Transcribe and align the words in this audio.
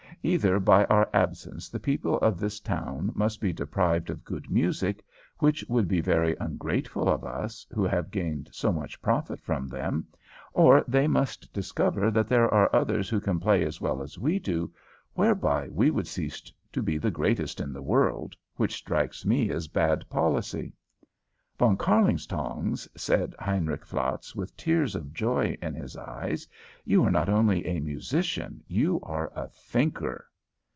"Either 0.23 0.59
by 0.59 0.85
our 0.85 1.09
absence 1.15 1.67
the 1.67 1.79
people 1.79 2.19
of 2.19 2.39
this 2.39 2.59
town 2.59 3.11
must 3.15 3.41
be 3.41 3.51
deprived 3.51 4.07
of 4.07 4.23
good 4.23 4.51
music, 4.51 5.03
which 5.39 5.65
would 5.67 5.87
be 5.87 5.99
very 5.99 6.35
ungrateful 6.39 7.09
of 7.09 7.23
us, 7.23 7.65
who 7.73 7.83
have 7.85 8.11
gained 8.11 8.47
so 8.51 8.71
much 8.71 9.01
profit 9.01 9.41
from 9.41 9.67
them, 9.67 10.05
or 10.53 10.83
they 10.87 11.07
must 11.07 11.51
discover 11.51 12.11
that 12.11 12.27
there 12.27 12.53
are 12.53 12.69
others 12.71 13.09
who 13.09 13.19
can 13.19 13.39
play 13.39 13.65
as 13.65 13.81
well 13.81 13.99
as 13.99 14.19
we 14.19 14.37
do, 14.37 14.71
whereby 15.15 15.67
we 15.69 15.89
would 15.89 16.05
cease 16.07 16.53
to 16.71 16.83
be 16.83 16.99
the 16.99 17.09
greatest 17.09 17.59
in 17.59 17.73
the 17.73 17.81
world 17.81 18.35
which 18.57 18.75
strikes 18.75 19.25
me 19.25 19.49
as 19.49 19.67
bad 19.69 20.07
policy." 20.07 20.71
"Von 21.59 21.77
Kärlingtongs," 21.77 22.87
said 22.97 23.35
Heinrich 23.37 23.85
Flatz, 23.85 24.35
with 24.35 24.57
tears 24.57 24.95
of 24.95 25.13
joy 25.13 25.55
in 25.61 25.75
his 25.75 25.95
eyes, 25.95 26.47
"you 26.85 27.03
are 27.03 27.11
not 27.11 27.29
only 27.29 27.67
a 27.67 27.79
musician, 27.79 28.63
you 28.67 28.99
are 29.03 29.31
a 29.35 29.47
thinker." 29.49 30.25